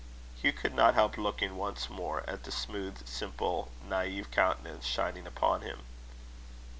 Hugh 0.41 0.51
could 0.51 0.73
not 0.73 0.95
help 0.95 1.15
looking 1.15 1.57
once 1.57 1.87
more 1.87 2.27
at 2.27 2.43
the 2.43 2.51
smooth, 2.51 3.05
simple, 3.07 3.69
naive 3.87 4.31
countenance 4.31 4.85
shining 4.87 5.27
upon 5.27 5.61
him. 5.61 5.81